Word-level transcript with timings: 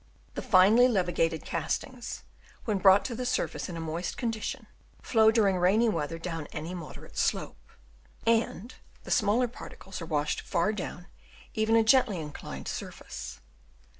The 0.33 0.41
finely 0.41 0.87
levigated 0.87 1.45
castings, 1.45 2.23
when 2.65 2.79
brought 2.79 3.05
to 3.05 3.13
the 3.13 3.23
surface 3.23 3.69
in 3.69 3.77
a 3.77 3.79
moist 3.79 4.17
condition, 4.17 4.65
flow 5.03 5.29
during 5.29 5.57
rainy 5.57 5.89
weather 5.89 6.17
down 6.17 6.47
any 6.47 6.73
moderate 6.73 7.19
slope; 7.19 7.63
and 8.25 8.73
the 9.03 9.11
smaller 9.11 9.47
particles 9.47 10.01
are 10.01 10.07
washed 10.07 10.41
far 10.41 10.73
down 10.73 11.05
even 11.53 11.75
a 11.75 11.83
gently 11.83 12.19
inclined 12.19 12.67
surface. 12.67 13.41